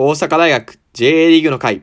[0.00, 1.82] 大阪大学 J リーグの会。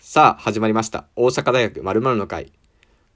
[0.00, 1.06] さあ、始まりました。
[1.16, 2.52] 大阪大学〇〇の会。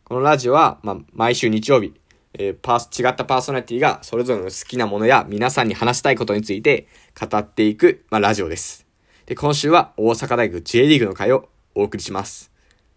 [0.05, 1.93] このラジオは、まあ、毎週日曜日、
[2.33, 6.89] えー、パー違ったパーソナリティがそれぞれの好きなものや皆さんに話したいことについて
[7.31, 8.87] 語っていく、まあ、ラジオです。
[9.27, 12.51] で、今週は大阪大学 J リーグの会をお送りします。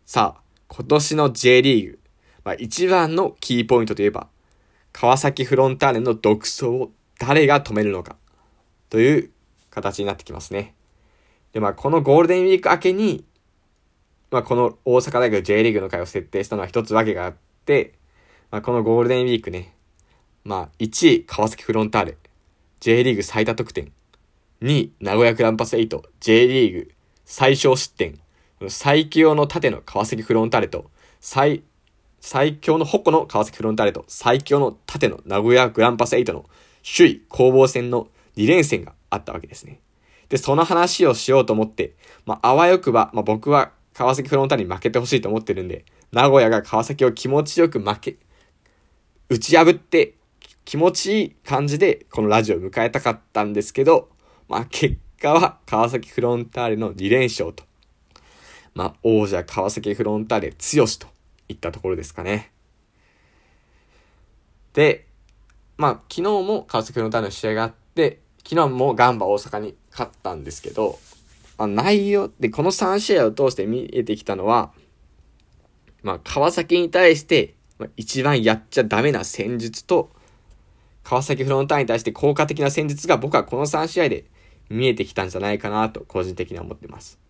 [0.06, 2.00] さあ、今年の J リーグ、
[2.46, 4.30] まあ、一番のキーポイントといえば、
[4.94, 8.16] 川崎フロンターレの独走を誰が止めるのか、
[8.90, 9.32] という
[9.70, 10.76] 形になってきますね。
[11.54, 13.26] で、まあ、このゴールデンウィーク明けに、
[14.32, 17.94] まあ、この大阪大学 J リーグの会を設定したのは一つわけがあって、
[18.50, 19.76] まあ、このゴールデンウィークね、
[20.44, 22.18] まあ、1位、川崎フロンターレ、
[22.80, 23.92] J リーグ最多得点、
[24.62, 26.92] 2位、名古屋グランパス8、J リーグ
[27.26, 28.20] 最小失点、
[28.68, 31.64] 最強の盾の川崎フロンターレと、最、
[32.20, 36.46] 最強の矛の川崎フロンターレと、最強の盾の名古屋グランパス8の
[36.84, 39.80] 首位攻防戦の2連戦があったわけですね。
[40.30, 41.94] で、その話をしようと思って、
[42.26, 48.18] まあ、あわよくば、まあ、僕は川崎フロンターレに負けてほしいと思ってるんで、名古屋が川崎を気持ちよく負け、
[49.30, 50.16] 打ち破って
[50.66, 54.10] 気持ちいい感じでこのラジオを迎えたかったんですけど、
[54.48, 57.64] まあ結果は川崎フロンターレの2連勝と。
[58.74, 61.08] まあ王者川崎フロンターレ強しと
[61.50, 62.52] いったところですかね。
[64.74, 65.08] で、
[65.78, 71.00] まあ昨日も川崎フロンターレの試合があって、昨日もガンバ大阪に勝ったんですけど、
[71.58, 74.72] まあ、内容でこの3試合を通して見えてきたのは、
[76.02, 77.56] まあ川崎に対して
[77.98, 80.12] 一番やっちゃダメな戦術と、
[81.04, 84.26] 川崎フロンターレに対して効果的な戦術が僕はこの3試合で
[84.70, 87.23] 見えてきたんじゃないかなと個人的には思ってます。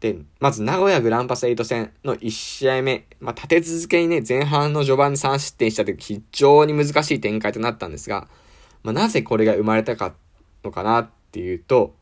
[0.00, 8.28] で、まず名古屋グランパス8戦の1試合目、まあ、立て続けにね、前半の序盤に3失点した時非常に難しい展開となったんですが、
[8.82, 10.14] まあ、なぜこれが生まれたか
[10.62, 11.94] のかなっていうと、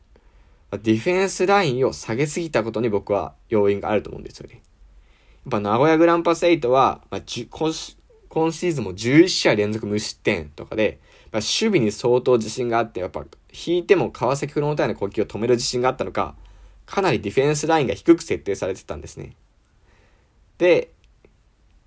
[0.71, 4.55] まあディフェンスラインを下げすぎたことに僕は要因があると思うんですよね。
[4.55, 7.71] やっぱ名古屋グランパス8は、まあ、今
[8.29, 10.99] 今シーズンも11試合連続無失点とかで、
[11.31, 13.23] まあ、守備に相当自信があって、やっぱ
[13.53, 16.35] 引いても川崎フロンターレの攻撃を止める自信があったのか、
[16.85, 19.35] かなりディフェンスラインが低く設定されてたんですね。
[20.57, 20.91] で、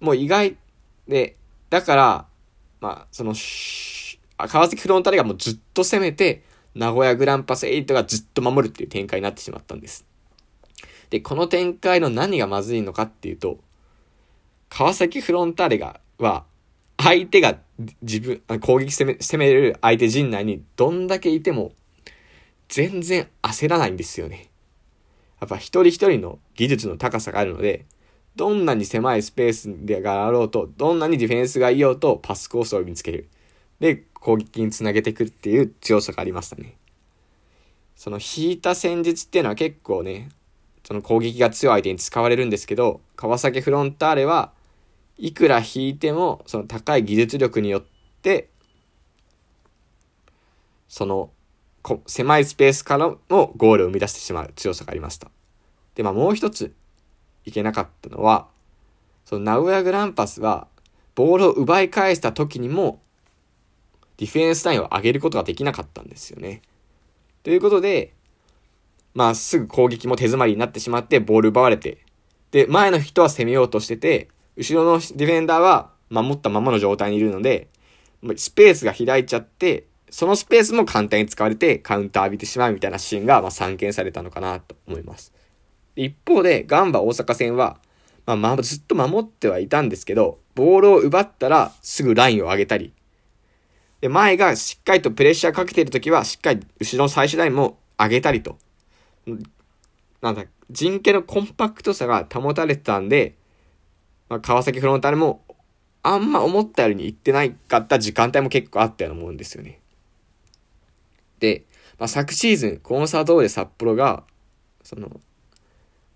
[0.01, 0.57] もう意外
[1.07, 1.37] で、
[1.71, 2.27] だから、
[2.81, 3.35] まあ、その、
[4.37, 6.43] 川崎フロンターレがもうずっと攻めて、
[6.75, 10.07] 名古屋グランパス8がずっと守るっていう展開になってしまったんです。
[11.11, 13.59] で、この展開の何がまずいのかっていうと、
[14.69, 16.45] 川崎フロンターレが、は、
[16.99, 17.59] 相手が
[18.03, 21.73] 自分、攻撃攻め、攻める相手陣内にどんだけいても、
[22.69, 24.48] 全然焦らないんですよね。
[25.41, 27.87] やっぱ一人一人の技術の高さがあるので、
[28.37, 33.29] どんなに狭いスペースでがあろうと、どんなにディフェンスがいようと、パスコースを見つける。
[33.81, 36.77] で、攻撃につなげていくっていう強さがありましたね。
[37.97, 40.29] その引いた戦術っていうのは結構ね、
[40.85, 44.53] その攻撃が強い相手に使われるんですけど、川崎フロンターレは
[45.19, 47.85] いくら引いても、その高い技術力によっ
[48.23, 48.49] て、
[50.89, 51.31] その
[52.07, 55.31] 狭いスペースからもゴールを生み出してしまう強さがありました。
[55.95, 56.75] で、まあもう一つ
[57.45, 58.49] いけなかったのは、
[59.25, 60.69] その名古屋グランパスは
[61.15, 63.01] ボールを奪い返した時にも
[64.19, 66.63] ディフェンスラインを上げることができなかったんですよね。
[67.43, 68.15] ということで、
[69.15, 71.99] まあすぐ攻撃も手詰まりになってしまってボール奪われて、
[72.51, 77.69] で、前の人は攻めようとしてて、後ろのディフェンダーは守ったままの状態にいるので、
[78.37, 85.33] スペースが開いちゃって、そのスペースも簡単に使われてカウンター浴びてしまうみたいなシーンが、ま、散見されたのかなと思います。
[85.97, 87.79] 一方で、ガンバ大阪戦は、
[88.25, 92.93] まあ、ま、ずっと守ってはいたんですけど、ボールを奪ったらすぐラインを上げたり、
[94.01, 98.59] で、前がしっかりとプレッシャーかけているときは、しっかり後ろの最終ラインも上げたりと。
[100.21, 103.35] なんだ、陣形のコンパクトさが保たれてたんで、
[104.29, 105.43] まあ、川崎フロンターレも、
[106.03, 109.81] あんま思ったように行ってないかった時間帯も結構あったようなもんですよね。
[111.39, 111.65] で、
[111.99, 114.25] まあ、昨シーズン、コンサドーレ札幌が、
[114.83, 115.21] その、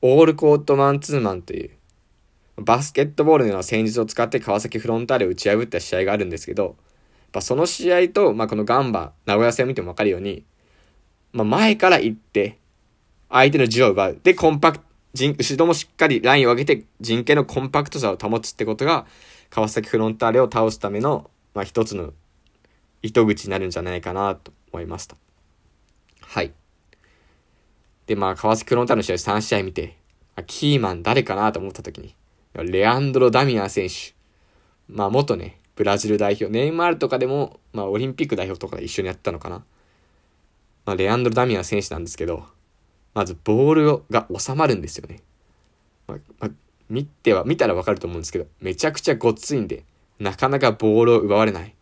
[0.00, 1.70] オールコートマンツーマンという、
[2.56, 6.76] バスケットボールのような戦術を使って川崎フロンターレを打ち破った試合があるんですけど、
[7.32, 10.44] まあその試合と、まあ、このガンバ、名古屋戦を見てもわかるように、
[11.32, 12.58] まあ、前から行って、
[13.30, 14.20] 相手の字を奪う。
[14.22, 14.84] で、コンパクト、
[15.14, 19.06] 後ろもしっかりラインを上げて陣形のコンパクトさを保つってことが、
[19.50, 22.12] 川崎フロンターレを倒すための、まあ、一つの
[23.02, 25.16] 糸口になるんじゃないかなと思いました。
[26.20, 26.52] はい。
[28.06, 29.96] で、まあ、川崎フロンターレの試合3試合見て、
[30.46, 32.14] キーマン誰かなと思った時に、
[32.54, 34.14] レアンドロ・ダミアン選手。
[34.88, 39.64] まあ、元ね、ブラジル代表、ネイマールとかでも、まあ、オリンピック代表とかで一緒にやったのかな。
[40.84, 42.44] まあ、レアンドロ・ダミアン選手なんですけど、
[43.14, 45.20] まずボールが収まるんですよね。
[46.06, 46.50] まあ、まあ、
[46.88, 49.84] 見ては、見たらわかると思うんですけど、めちゃくちゃごっついんで、
[50.19, 51.69] なかなかボールを奪われない。
[51.69, 51.74] っ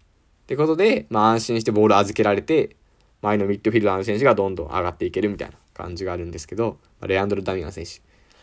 [0.47, 2.77] てことで、まあ安心してボールを預けられて、
[3.23, 8.01] 前のミッドフィルダーの選手がどんどん上がっていけるみたいな感じがあるんですけど、まあ、レアンドロ・ダミアン選手。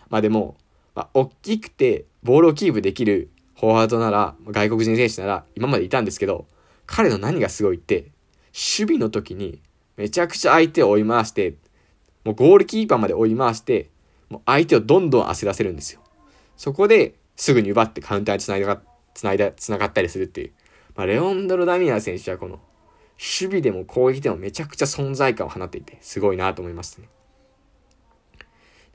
[0.09, 0.55] まあでも、
[0.95, 3.29] まあ、大きくて、ボールをキープできる
[3.59, 6.47] フォワードなら、外国人選手なら、今までいたんですけど、
[6.85, 8.11] 彼の何がすごいって、
[8.53, 9.61] 守備の時に、
[9.95, 11.55] めちゃくちゃ相手を追い回して、
[12.23, 13.89] もうゴールキーパーまで追い回して、
[14.29, 16.01] もう相手をどんどん焦らせるんですよ。
[16.55, 18.81] そこで、すぐに奪ってカウンターに繋いだ、
[19.13, 20.51] 繋いだ、繋がったりするっていう。
[20.95, 22.59] まあ、レオンドロ・ダミアン選手はこの、
[23.17, 27.09] 守備でも攻撃でもめちゃくちゃ存在感を放っていて、すごいなと思いますね。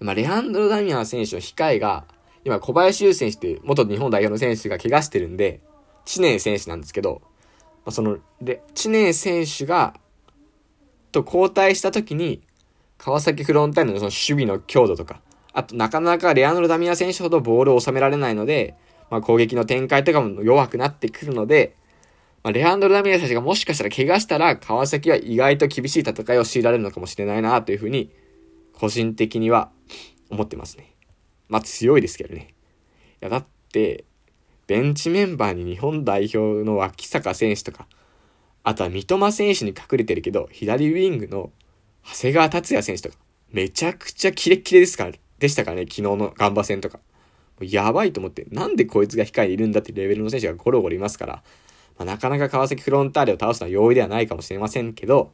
[0.01, 2.05] まあ、レアンドロ・ダミアン選手の控えが、
[2.45, 5.61] 今、小林優選手という元日本代表の選手が怪我してるんで、
[6.05, 7.23] 知念選手なんですけど、
[7.85, 8.19] まあ、その、
[8.75, 9.95] 知念選手が、
[11.13, 12.43] と交代した時に、
[12.99, 15.21] 川崎フロンターレのその守備の強度とか、
[15.53, 18.77] あとなかなかレアンドロ・ダミアン選手ほどボールを収められないので、
[19.11, 21.77] まあ、攻撃の展開とかも弱くなってくるので、
[22.43, 28.11] まあ、レアンドロ・ダミア選手がもしかしたら怪我したら、川崎は意外と厳しい戦いを強いられるのかもしれないなというふうに、
[28.73, 29.71] 個人的には
[30.31, 30.95] 思ってますね。
[31.49, 32.49] まあ強いですけどね。
[33.21, 34.05] いや、だって、
[34.67, 37.87] ベンチメンバーに日本代表の脇坂選手とか、
[38.65, 41.53] あとは三笘選手に隠れてるけど、左ウィングの
[42.05, 43.17] 長谷川達也選手とか、
[43.51, 47.01] めちゃくちゃキレッキレですから、でしたからね、昨日のガンバ戦とか。
[47.61, 51.43] やばいと思って、なんでこいつが控えにいるんだってレベルの選手がゴロゴロいますから、
[51.99, 55.33] まあ、なかなか川崎フロンターレを倒すのは容易ではないかもしれませんけど、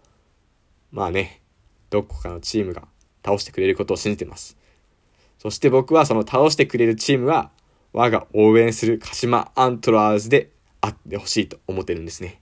[0.91, 1.43] まあね、
[1.91, 2.89] どこかのチームが
[3.25, 4.57] 倒してくれることを信じてます。
[5.39, 7.51] そして僕はその倒してくれるチームは、
[7.93, 10.51] 我が応援する鹿島アントラーズで
[10.81, 12.41] あってほしいと思ってるんですね。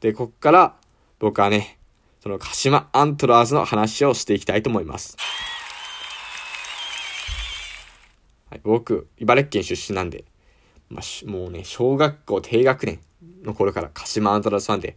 [0.00, 0.76] で、こっから
[1.18, 1.78] 僕はね、
[2.20, 5.16] その鹿島アントラーズの話をしていきたいと思います。
[8.50, 10.24] はい、僕、茨城県出身なんで、
[10.88, 13.00] まあ、もうね、小学校低学年
[13.42, 14.96] の頃から鹿島アントラーズファンで、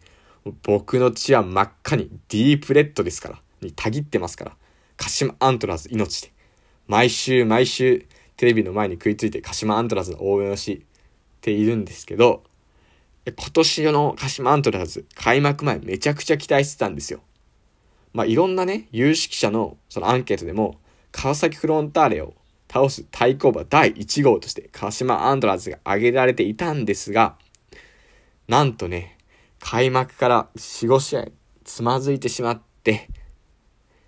[0.64, 4.52] 僕の血は真っ赤に deep red ですから、にたぎってますから、
[4.98, 6.31] 鹿島アントラーズ命で。
[6.88, 8.06] 毎週毎週
[8.36, 10.84] テレビの前に食いついて鹿島アントラーズの応援をし
[11.42, 12.44] ているんですけど、
[13.26, 17.22] 今年の鹿島アントラーズ開幕前めちゃくちゃ期待してたんですよ。
[18.14, 20.80] まあ、いろんなね、有識者のそのアンケートでも、
[21.12, 22.34] 川崎フロンターレを
[22.72, 27.36] 倒す対抗馬第1号として鹿島アントラーズが挙げられていたんですが、
[28.50, 29.16] なんとね、
[29.60, 31.28] 開幕から4、5試合
[31.63, 33.07] つまずいてしまって、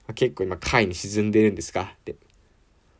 [0.08, 2.16] まあ、結構今下位に沈んでいるんですが、で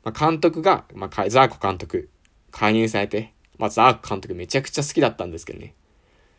[0.04, 2.12] まあ、監督が、まあ、ザーコ監督、
[2.52, 5.74] 介入されて、まあ、ザーコ監督めちゃくちゃ好きだったんですけどね。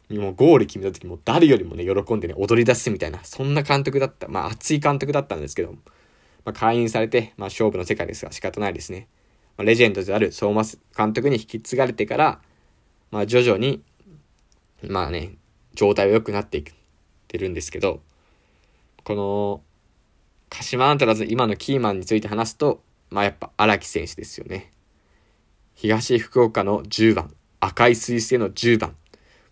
[0.08, 9.08] もうゴール決めた時も誰よりもね、喜んでね、踊り出すみたいな、そんな監督だった、まあ、熱い監督だったんですけど、まあ、介入されて、まあ、勝負の世界ですが仕方ないですね。
[9.56, 10.62] まあ、レジェンドである相馬
[10.96, 12.40] 監督に引き継がれてから、
[13.10, 13.82] まあ、徐々に、
[14.88, 15.36] まあね、
[15.74, 16.64] 状態は良くなっていっ
[17.28, 18.00] てるんですけど、
[19.04, 19.62] この、
[20.50, 24.72] 鹿島アントラーズ今のキーマンについて話すと、まあやっぱ荒木選手ですよね。
[25.74, 28.96] 東福岡の10番、赤い彗星の10番、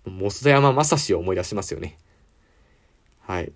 [0.05, 1.97] モ田山正史を思い出しますよね。
[3.21, 3.53] はい。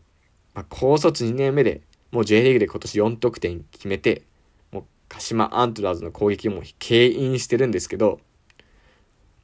[0.55, 4.23] まあ、高卒2年目で、もう J リーグで今年4得点決めて、
[4.71, 8.21] もう鹿島アントラーズの攻撃も牽引してるんですけど、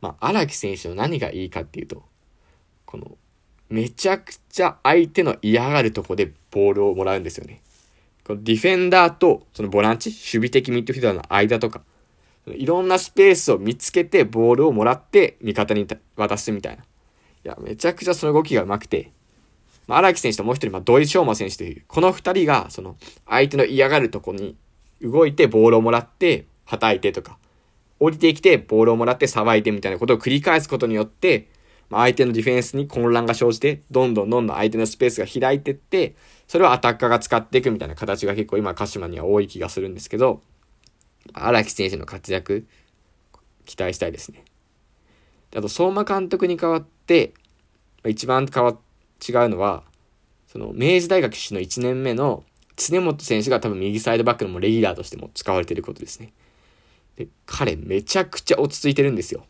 [0.00, 2.04] まあ、荒木選手の何がいいかっていうと、
[2.90, 3.16] この、
[3.68, 7.60] めちゃくちゃ相手の嫌がるとこでボールをもらうんですよね。
[8.26, 11.82] このディフェンダーとそのボランチ、守備的ミッドフィルダーの間とか、
[12.46, 16.82] いろんなスペースを見つけてボールをもらって味方に渡すみたいな。
[16.82, 16.86] い
[17.44, 19.12] や、めちゃくちゃその動きが上手くて、
[19.86, 22.96] まあ、荒木選手ともう一人、まあ、土井昌磨選手という、この二人が、その、
[23.28, 24.56] 相手の嫌がるとこに
[25.02, 27.38] 動いてボールをもらって、叩いてとか、
[27.98, 31.48] 降りてきてボールをもらってさばいてみたいなことを繰り返すことによって、
[31.90, 36.14] まあ、相手のディフェンスに混乱が生じて、どんどんどんどん相手のスペースが開いてって、
[36.46, 40.40] それをアタッカーが使っていくみたいな形が結構今鹿島には多い気がするんですけど、
[41.34, 42.66] 荒木選手の活躍、
[43.66, 44.44] 期待したいですね。
[45.54, 47.34] あと、相馬監督に代わって、
[48.06, 48.78] 一番変わ、
[49.28, 49.82] 違うのは、
[50.46, 52.44] その、明治大学出身の1年目の
[52.76, 56.32] 常本選手が多分右サイドバックのもレギュラーとしても使われていることですね。
[57.16, 59.44] で、彼めちゃくちゃ落ち着いてるんですよ。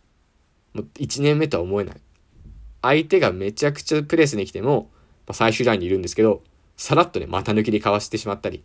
[0.75, 2.01] もう1年目とは思えない。
[2.83, 4.91] 相手がめちゃくちゃプレスに来ても、
[5.27, 6.43] まあ、最終ラインにいるんですけど、
[6.77, 8.63] さらっとね、股抜きでかわしてしまったり、っ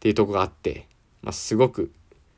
[0.00, 0.86] ていうとこがあって、
[1.22, 1.92] まあ、すごく、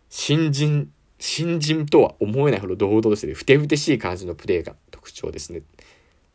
[0.09, 5.63] 新人新人とは思えないほど堂々としてる、ふてぶてしい感じのプレーが特徴ですね。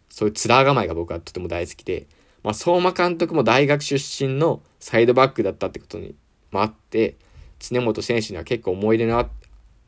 [0.10, 2.08] そういう面構えが僕はとても大好きで、
[2.44, 6.16] まあ、相馬監督も大学出身のサイドバックだったってことに
[6.52, 7.18] もあって、
[7.60, 9.30] 常本選手には結構思い入れの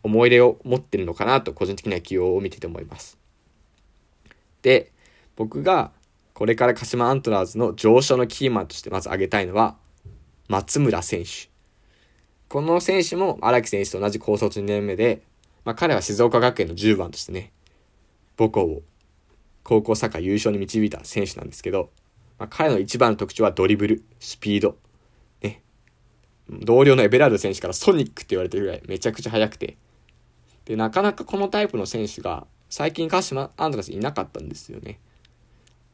[0.03, 3.20] 思い入れを持ってるのかなと個人的には起用を見てて思います。
[4.61, 4.91] で、
[5.35, 5.91] 僕が
[6.33, 9.75] これから鹿島アントラーズの上昇のキーマンとしてまず挙げたいのは
[10.47, 11.49] 松村選手。
[12.47, 15.21] この選手も荒木選手と同じ高卒2年目で、
[15.63, 17.51] まあ、彼は静岡学園の10番としてね、
[18.37, 18.81] 母校を
[19.63, 21.91] 高校サッカー優勝に導いた選手なんですけど、
[22.39, 24.77] まあ、彼の一番の特徴はドリブル、スピード。
[25.41, 25.61] ね。
[26.49, 29.77] 同僚のエベラルド選手からソニックって言われてるぐらいめちゃくちゃ速くて。
[30.65, 34.99] で、なかなかこのタイプの選手が最近鹿島アントラスいなかったんですよね。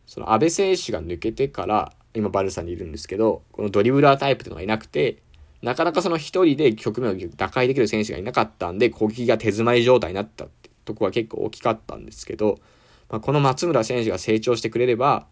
[0.05, 5.17] その安倍選手が抜けてから今バルサにいるんですけど、このドリブラータイプっていうのがいなくて、
[5.63, 12.59] なかなかその一人で局面を打開できる選手がいなかったんで、攻撃が手詰まり状態になったってとこは結構大きかったんですけど、
[13.09, 15.25] まあ、この松村選手が成長してくれれば、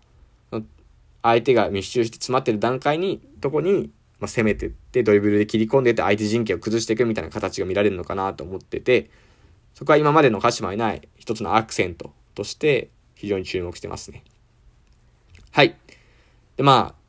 [1.21, 9.11] 相手が密集して詰まってる段階に、とこに、ま、攻めてって、ドリブルで切り込んでって相手陣形を崩していくみたいな形が見られるのかなと思ってて、
[9.75, 14.23] そこは今までの鹿島いない一つのアクセントとして非常に注目してますね。
[15.51, 15.75] はい。
[16.57, 17.05] で、まあ、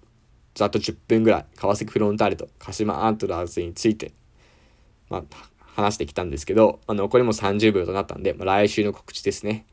[0.55, 4.13] ざっと10分ぐらい、川崎フロンターレと鹿島アントラーズについて、
[5.09, 5.23] まあ、
[5.61, 9.65] 話してきたんですけど、まあ、残りも30秒となったんで、まあ、来週の告知ですね。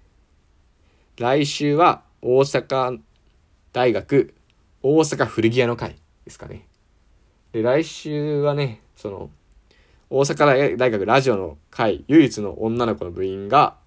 [1.17, 2.99] 来週は大阪
[3.71, 4.33] 大学、
[4.83, 5.95] 大阪古着屋の会
[6.25, 6.67] ですかね。
[7.53, 9.29] で、来週はね、その、
[10.15, 13.77] 大阪大学ラジオの会、唯一の女の子の部員が、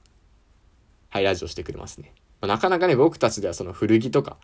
[1.09, 2.13] はい、ラジオしてくれますね。
[2.41, 4.37] まあ、なかなかね、僕たちではその古着とか、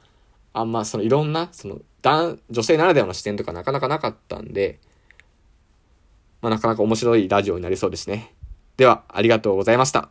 [0.52, 4.78] あんまそのいろんな、その、男、女性ならではの視点とかなかなかなかったんで、
[6.40, 8.32] まあ、なかなか面白いラジオになりそうですね。
[8.76, 10.08] では、ありがとうございました。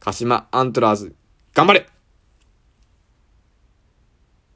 [0.00, 1.14] 鹿島アントラーズ、
[1.54, 1.88] 頑張れ